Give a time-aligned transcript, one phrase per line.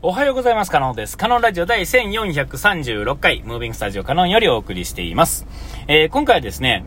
[0.00, 0.70] おはようございます。
[0.70, 1.18] カノンです。
[1.18, 5.44] カノンラジオ第1436回、ムービングスタジオカノンよりお送りしています。
[5.88, 6.84] えー、今回はですね、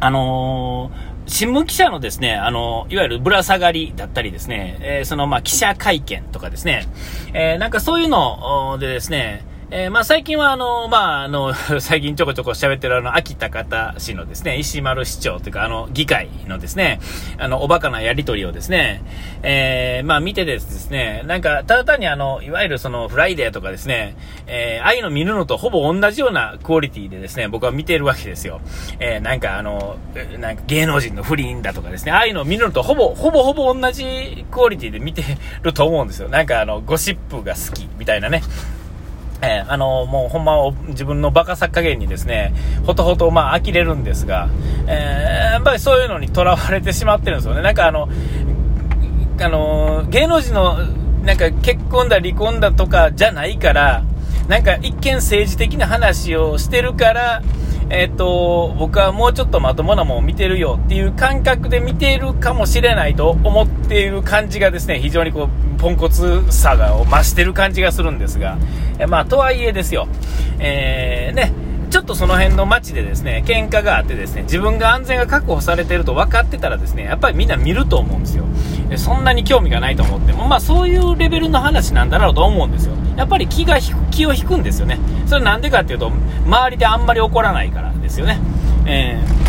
[0.00, 6.86] あのー、新聞記者のですね、あの、いわゆるぶら下がりだったりですね、え、そのま記者会見とかですね、
[7.32, 9.42] え、なんかそういうのでですね、
[9.76, 11.52] えー、まあ最近はあの、まああの、
[11.82, 17.00] 最近ちょこちょこ喋ってるあの、秋田方市のですね、石丸市長というかあの、議会のですね、
[17.38, 19.02] あの、おバカなやりとりをですね、
[19.42, 24.14] えー、まあ見てですね、なんか、ただ単にあの、いわゆるその、フライデーとかですね、
[24.46, 28.60] えー、ああいうの見るのとほぼ同じようなクオリティでですね、僕は見てるわけですよ。
[29.00, 29.96] えー、なんかあの、
[30.38, 35.24] なんか芸能人の不倫だとかですね、ああいうの見るのとほぼ、ほぼほぼ同じクオリティで見て
[35.62, 36.28] ると思うんですよ。
[36.28, 38.40] なんかあの、ゴシップが好きみたいなね。
[39.44, 40.56] えー、あのもうほんま
[40.88, 42.54] 自分のバカさ加減にですね、
[42.86, 44.48] ほとほとまあ呆れるんですが、
[44.86, 47.62] えー、やっぱりそういうのにとらわれてしまってるんですよね。
[47.62, 48.08] なんかあの、
[49.40, 50.78] あの芸能人の
[51.24, 54.04] なんか結婚だ離婚だとかじゃないから、
[54.48, 57.42] なんか一見政治的な話をしてるから、
[57.90, 68.56] えっ、ー、と、僕はもうちょっとまともなもんを見てるよっていう感覚で見ているかもしれないと思っている感じがですね、非常にこう、ポンコツさが増してる感じがするんですが、
[68.98, 70.08] えまあ、とはいえですよ、
[70.58, 71.52] えー、ね、
[71.90, 78.44] ちょっとその辺の街でですね、喧嘩があってですね、自分が安全が確保されていると分かってたらですね、やっぱりみんな見ると思うんですよ。
[78.96, 82.94] そんなに興味がないと思っても、まあそういうレベルの話なんだろうと思うんですよ。
[83.16, 83.78] やっぱり気が
[84.10, 84.98] 気を引くんですよね。
[85.26, 86.10] それなんでかっていうと、
[86.46, 88.40] 周りであんまり怒らないからですよね。
[88.86, 89.44] えー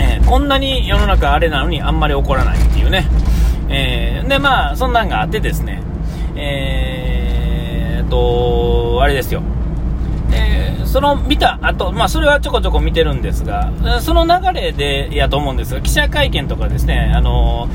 [0.00, 3.06] えー、こんなに世の中あれなのにあんまり怒らないっていうね。
[3.68, 5.82] えー、で、まあ、そんなんがあってですね、
[6.36, 9.42] えー、と、あれですよ。
[10.88, 17.68] その見た後、まあ、それはちょこちょこ見てるんですが、その流れでやと思うんですが、記者会見とかですね、あの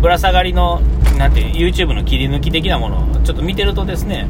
[0.00, 0.80] ぶら下がりの、
[1.16, 4.28] なんていう、YouTube の切り抜き的なものをちょっと見てるとですね、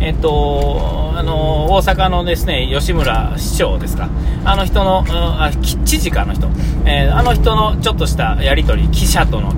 [0.00, 4.08] えっと、あの大阪のですね、吉村市長ですか、
[4.46, 6.48] あの人の、あ知事か、の人、
[6.86, 9.52] えー、あの人のちょっとしたやり取り、記者との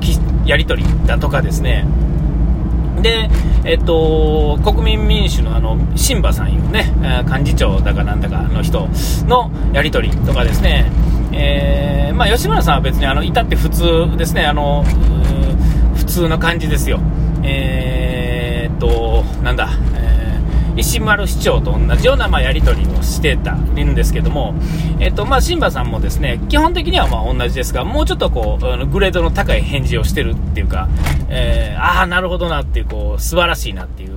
[0.44, 1.86] やり取りだとかですね、
[3.06, 3.30] で、
[3.64, 6.92] えっと、国民民主のあの、新馬さんいうね、
[7.24, 8.88] 幹事長だかなんだかの人
[9.28, 10.90] のやり取りとかですね、
[11.32, 14.84] えー、まあ、吉村さんは別にあの、至って普通ですね、あの、
[15.94, 17.00] 普通の感じですよ。
[17.44, 19.68] えー、っと、なんだ、
[20.76, 24.54] 石丸市長と同じようなまあやり取りをしてたんですけども、
[25.00, 30.88] えっとまあ、新馬さんもですね基本的にはまあ同じですが、もうちょっとこうあのグレードの高い返事をしてるっていうか、
[31.28, 34.10] えー、ああ、なるほどなっていう、こう素晴らしいなっていう、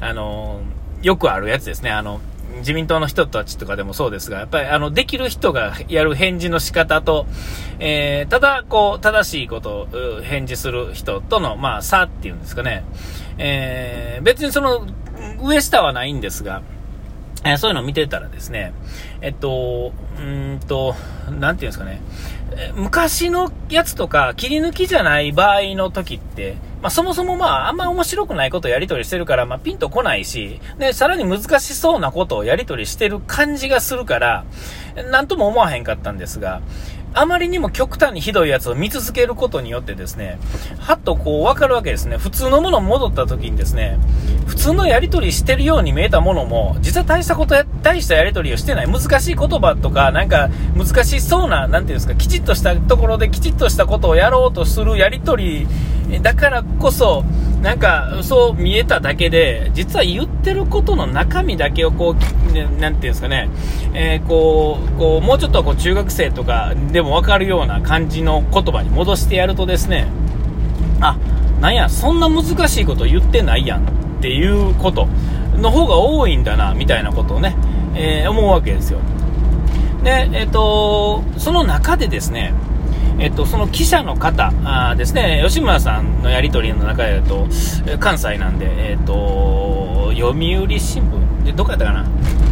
[0.00, 0.60] あの
[1.02, 1.90] よくあるやつですね。
[1.90, 2.20] あの
[2.58, 7.26] 自民党の人たちとかでもそうですが、やっぱりあのできる人がやる返事の仕方と、
[7.80, 12.84] えー、ただこう正しいことを返事する人との、まあ、差っていうんですかね、
[13.38, 14.86] えー、別にその
[15.44, 16.62] 上下はないんですが、
[17.44, 18.72] え、そういうのを見てたらですね、
[19.20, 20.94] えっと、うんと、
[21.38, 22.00] なんていうんですかね、
[22.74, 34.44] 昔のやつとか切り抜きじゃない場合の時って、まあ、そもそもまあ、あんま面白くないことをやり取りしてるから、まあ、ピンとこないし、で、さらに難しそうなことをやり取りしてる感じがするから、
[35.10, 36.62] なんとも思わへんかったんですが、
[37.14, 40.38] あまりにも極端にひどいやつを見続けることによってですね、
[40.80, 42.16] はっとこう分かるわけですね。
[42.16, 43.98] 普通のもの戻った時にですね、
[44.46, 48.88] 普通のやり取りしてるように見えたものも、実は大したことや、大したやり取りをしてない。
[48.90, 55.68] 難しい言葉とか、なんか難しそうな、なんていうんですか、きちっとしたところできちっとしたことをやろうとするやり取り
[56.22, 57.24] だからこそ、
[57.62, 62.14] なんかそう見えただけで、実は言ってることの中身だけをこ
[62.48, 63.48] う、ね、なんていうんですかね、
[63.94, 70.06] えー、こう、こう、もうちょっとこう中学生とかでもわかるような感じの言葉に戻してやるとですね、
[71.00, 71.16] あ、
[71.60, 73.86] なんや、そんな難しいこと言ってないやんっ
[74.20, 75.08] ていうこと
[75.56, 77.56] の方が多いんだな、みたいなことをね、
[77.94, 78.98] えー、思うわけですよ。
[80.02, 82.52] で、えっ、ー、と、その中でですね、
[83.18, 87.46] えっと、その記者の方あですね、吉村さんのやり取りの中でと、
[88.00, 92.06] 関西なんで、えっと、読売新聞で、どっかやったかな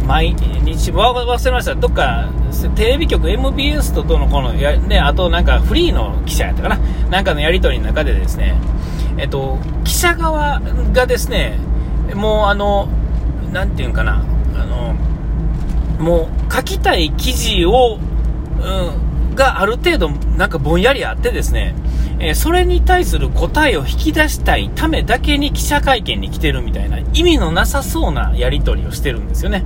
[0.07, 1.75] 毎日、わ忘れました。
[1.75, 2.29] どっか、
[2.75, 6.77] テレビ局 MBS とどのこのや、で、あとなんかフリーの記者やったかな
[7.09, 8.55] なんかのやり取りの中でですね、
[9.17, 10.61] えっと、記者側
[10.93, 11.57] がですね、
[12.13, 12.87] もうあの、
[13.51, 14.23] なんていうんかな、
[14.55, 14.95] あの、
[15.99, 21.75] もう書きたい記事を、うん、がある程度なんかぼんやりあってですね、
[22.19, 29.65] えー、それに対する答えを引き出したいためだけに記者会見に来てるみたいな意味のなさそうなやり取りをしてるんですよね。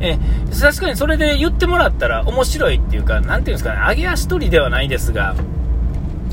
[0.00, 5.34] えー、確かにそれで言ってもらったら面白いっていうか、なんていうんですかね、上げ足取りではないですが、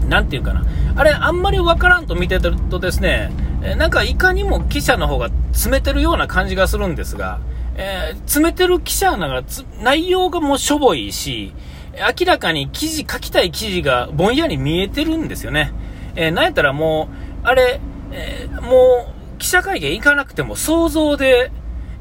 [0.09, 0.65] なんていうかな、
[0.95, 3.31] あれ、あんまりわからんと見てるとですね、
[3.77, 7.39] なんかいかにも記者の方が詰めてるような感じがするんですが、
[7.75, 9.43] えー、詰めてる記者ながら
[9.81, 11.53] 内容がもうしょぼいし、
[11.93, 15.73] 明らかに記事、書きたい記事がぼんやり見えてるんですよね。
[16.15, 17.09] えー、なんやったらも
[17.43, 17.79] う、あれ、
[18.11, 21.51] えー、もう、記者会見行かなくても想像で、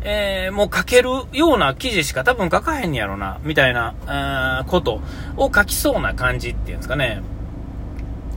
[0.02, 5.00] えー、もう書けるような記事しか多分書かへんやろな、みたいな、こと
[5.37, 7.22] を書きそうな感じっていうんですかね。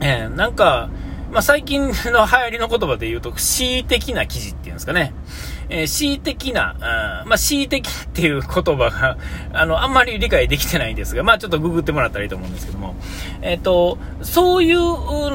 [0.00, 0.90] えー、なんか、
[1.32, 5.12] まあ、最近の流行りの言葉で言うと、恣意的な記事っていうんですかね。
[5.68, 9.16] えー、恣意的な、あまあ、恣意的っていう言葉が、
[9.52, 12.94] あの、あんまり理解できてないんですが、まあ、ちょっとググってもらったらいいと思うんですけども、
[13.42, 14.78] えっ、ー、と、そういう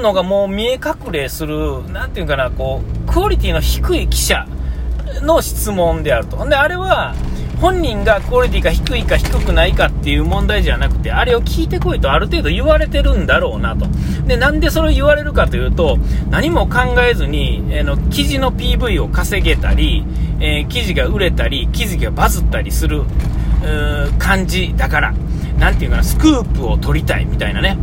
[0.01, 4.45] のがもう見え隠れする、なんていうかな、こう、クオリティの低い記者
[5.21, 6.47] の質問であると。
[6.47, 7.13] で、あれは、
[7.59, 13.85] 本人がクオリティが低いか低くないかっていう問題じゃなくて、あれを聞いてこいとある程度言われてるんだろうなと。
[14.25, 15.97] で、なんでそれを言われるかというと、
[16.29, 20.05] 何も考えずに、えー、の、記事の PV を稼げたり、
[20.39, 23.03] えー、記事が売れたり、記事がバズったりする、
[24.17, 25.13] 感じだから、
[25.57, 27.77] なんていうかな、スクープを取りたいみたいなね。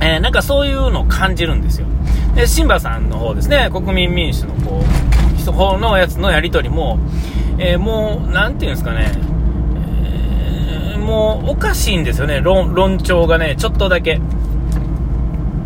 [0.00, 1.86] えー、なんかそういうのを感じるんですよ。
[2.34, 6.98] で、シンバさんの方ですね、国民民主のこう、方のやつのやり取りも、
[7.60, 9.12] えー、もう、なんていうんですかね、
[10.92, 14.20] えー、もうおかしいんですよね、論論調がね、ちょっとだけ。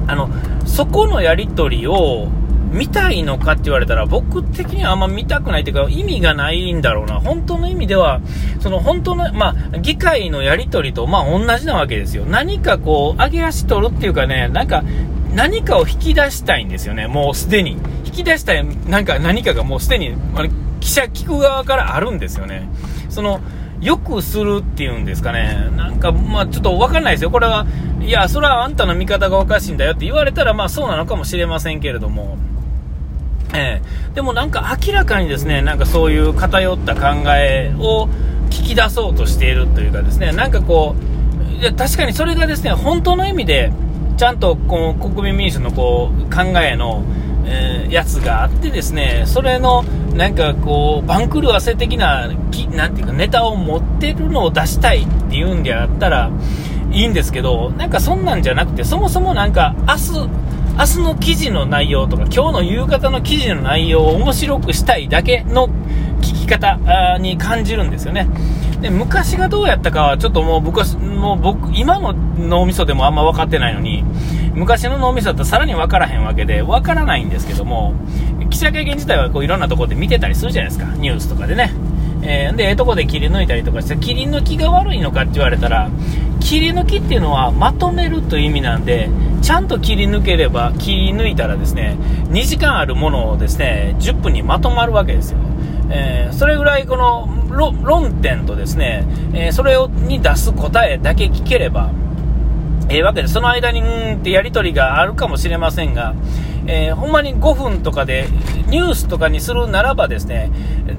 [0.06, 0.28] あの、
[0.66, 2.28] そこのやり取りを
[2.72, 7.20] 見たいのかって言われたら、僕的にはあんま見たくないというか、意味がないんだろうな。
[7.20, 8.20] 本当の意味では、
[8.58, 12.24] その本当の、まあ、議会のやり取りと、まあ、同じなわけですよ。
[12.26, 14.82] 何かこう、上げ足取るっていうかね、なんか、
[15.34, 17.76] 何かを引き出したいんですよね、もうすでに。
[18.04, 20.14] 引き出したい、なんか何かがもうすでに、
[20.80, 22.68] 記者聞く側からあるんですよね。
[23.10, 23.40] その、
[23.80, 25.68] よくするっていうんですかね。
[25.76, 27.30] なんか、まあちょっとわかんないですよ。
[27.30, 27.66] これは、
[28.00, 32.38] いや、それはあんたの見方がおかしいんだよって言われたら、まあそうなのかもしれませんけれども。
[33.54, 38.08] えー、でもなんか明らかにですね、なんかそういう偏った考えを
[38.50, 43.72] 聞き出そうとしているというかですね、なんかこう、いや確かにそれがですね、本当の意味で、
[44.16, 47.04] ちゃんとこう国民民主のこう考えの、
[47.46, 49.84] えー、やつがあってですね、それの
[50.14, 52.28] なんかこう、番狂わせ的な、
[52.72, 56.30] なんていうか、ネタを持ってるのを出したいっていうんであったら、
[56.92, 60.44] いいんですけど、なんかそんなんじゃなくて、そもそもなんか、明日、
[60.76, 65.68] 明日の記事の内容とか、今日の夕方の記事の内容を面白くしたいだけの
[66.44, 68.28] き方に感じるんですよね。
[68.80, 74.04] で、昔がどうやったかは、ちょっともう僕は、もう僕、今の脳みそでもあんま分かってないのに、
[74.54, 77.94] 昔の脳みそだったらさらに分からへんわけで、分からないんですけども、
[78.50, 81.72] 記者会見自体はこういろんなところで見てたりするじゃないですか、ニュースとかでね。
[82.26, 85.90] えー、で、ええとこで切り抜いたりとかして、切り抜きが悪いのかって言われたら、
[86.40, 89.08] 切り抜きっていうのはまとめるという意味なんで、
[89.42, 91.96] ちゃんと切り抜ければ、切り抜いたらですね、
[92.30, 95.38] 2時間あるものをですね、10分にまとまるわけですよ。
[95.90, 97.28] えー、それぐらいこの
[97.82, 101.90] 論点とですね、えー、それをに出す答えだけ聞ければ、
[102.88, 106.14] ええー、わけで、その間にうんってやり取りがあるかもしれませんが、
[106.66, 108.26] えー、ほんまに5分とかで
[108.68, 110.50] ニュースとかにするならばですね、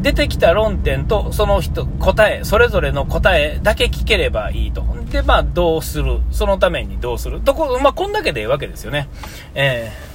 [0.01, 4.85] 出てきた論点とその人、答え、それぞれの答えだけ聞ければいいと。
[5.11, 6.19] で、まあ、どうする？
[6.31, 7.41] そのためにどうする？
[7.41, 9.07] とこ、まあ、こんだけでいいわけですよね。
[9.55, 9.91] え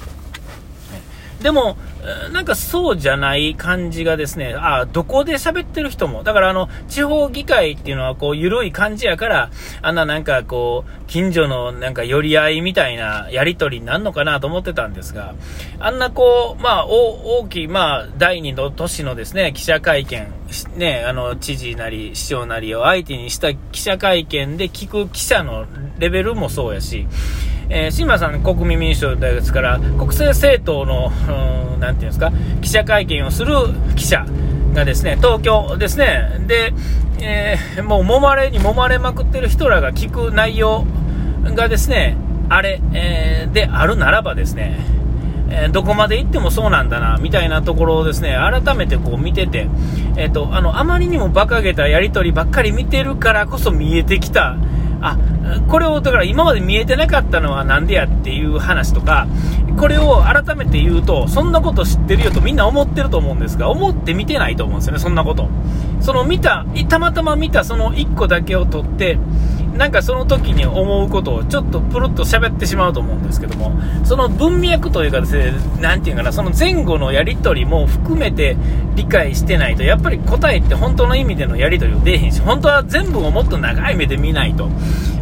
[1.41, 1.77] でも、
[2.31, 9.51] なんかそうじゃない感じがですね、ああどこで喋ってる人も、だからあの、地方議会っていうのはこう、緩い感じやから、
[9.81, 15.35] あんななんかこう、近所のなんか寄り合いみたいなやりとりになるのかなと思ってたんですが、
[15.79, 20.27] あんなこう、まあ、大きい、まあ、第二の都市のですね、記者会見、
[20.75, 25.65] ね、あの、知事なり市長なりを相手にした記者会見で聞く記者の
[25.97, 27.07] レベルもそうやし、
[27.73, 31.11] えー、新村さん国民民主党ですから、国政政党の、
[31.73, 33.55] うん、なんていうんですか、記者会見をする
[33.95, 34.25] 記者
[34.73, 36.73] がですね、東京ですね、で、
[37.21, 40.85] えー、もう揉まれに揉まれまくってる人らが聞く内容
[41.43, 42.17] がですね、
[42.49, 44.85] あれ、えー、であるならばですね、
[45.49, 49.67] えどこまで行ってもそうなんだな、みたいなところをですね、改めてこう見てて、
[50.17, 54.57] えっ、と、あの、あまりにも馬鹿げたやり取りばっかり見てるからこそ見えてきた、
[55.01, 55.17] あ、
[55.67, 59.27] これをだから今まで見えてなかったのはなんでやっていう話とか、
[59.77, 65.49] これを改めて言うと、そんなこと知ってるよとみんな思ってると思うんですが、思って見てないと思うんですよね、そんなこと。
[66.01, 69.17] その見た、たまたま見たその1個だけを取って、
[69.77, 73.71] なんかその時に思うことをちょっとプルッと喋ってしまうと思うんですけども、
[74.03, 78.57] その文脈というかですね、なんていうかな、その前後のやり取りも含めて
[78.95, 84.69] 理解してないと、やっぱり答えって本当の意味でのやり取りを出えへんし、本当は全部をもっと長い目で見ないと、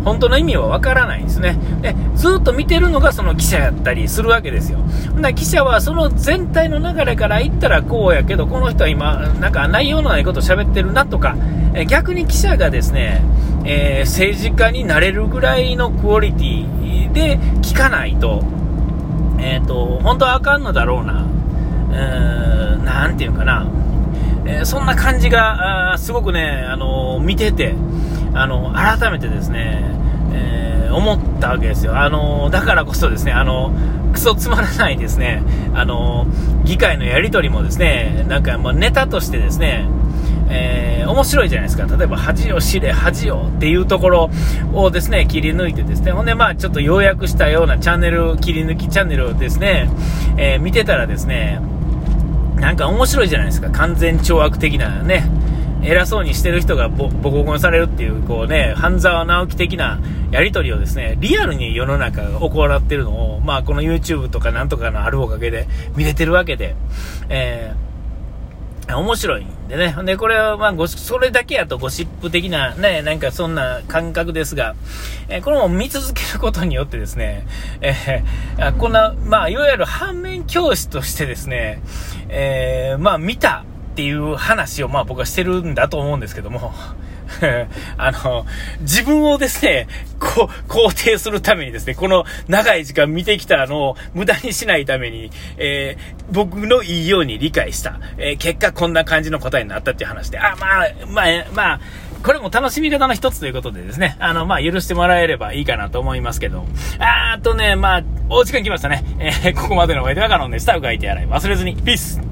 [0.04, 1.58] 本当の意味はわからないんですね。
[1.82, 4.80] で、ずっと見てるのがその記者やったりするわけですよ。
[5.20, 11.36] だ記者はその全体の流れから言ったらこうやけど、この人は今、なんか内容のないこと喋ってるなとか、
[11.74, 13.22] え逆に記者がですね、
[13.66, 18.44] えー、政治家になれるぐらいのクオリティで聞かないと、
[19.40, 21.26] えっ、ー、と、本当はあかんのだろうな。
[21.92, 23.68] えー、なんていうかな。
[24.46, 27.76] えー、そんな感じが、あすごくね、あの見てて、
[28.40, 29.84] あの改めてですね、
[30.34, 32.00] えー、思ったわけですよ。
[32.00, 33.74] あのだからこそですね、あの
[34.14, 35.44] クソつまらないですね、
[35.74, 36.26] あの
[36.64, 39.88] 議会のやり取りもですね、なんか、まネタとしてですね、
[40.50, 41.86] えー、面白いじゃないですか。
[41.96, 44.30] 例えば、恥を知れ、恥をっていうところ
[44.74, 49.90] をですね、切り抜いてですね、ほんで、まあ、ちょっと要約したようなチャンネル、切り抜きチャンネルをですね、
[50.38, 51.60] えー、見てたらですね、
[52.56, 53.70] なんか面白いじゃないですか。
[53.70, 55.24] 完全懲悪的なね、
[55.84, 60.00] 偉そうにしてる人がボコボコにされるっていう、こうね、半沢直樹的な
[60.32, 66.76] やり取りをですね、リアルに世の中が行ってるのを、まあ、この YouTube とかなんとかのあるおかげで見れてるわけで、
[67.30, 67.90] えー
[68.98, 69.96] 面白いんでね。
[70.04, 74.76] で、これは、まあ、ご、それだけやとゴシップ的な、ね、なんかそんな感覚ですが、
[75.28, 77.46] えー、これも見続けることによってですね、
[77.82, 81.82] えー、こんな、まあ、いわゆる反面教師としてですね、
[82.30, 83.64] えー、まあ、見た
[84.00, 86.72] っていう話を、まあ、僕はしてるんだと思うんですけども、
[87.98, 88.46] あの、
[88.80, 89.90] 自分をですね、
[90.22, 98.00] こう、肯定するためにですね、この長い時間見てきたのを無駄にしないために、えー、僕のいいように理解した。
[98.18, 101.80] えー、結果こんな感じの答えになったっていう話で、あ、まあ、まあ、まあ、
[102.24, 106.66] これも楽しみ方の一つということでですね、あの、まあ、許してもらえればいいかなと思いますけど、
[107.00, 109.04] あーとね、まあ、お時間来ましたね。
[109.20, 110.78] えー、ここまでのお相手はカノンでした。
[110.78, 111.76] うがいてやらい忘れずに。
[111.76, 112.30] ピース